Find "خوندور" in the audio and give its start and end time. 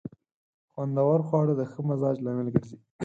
0.71-1.19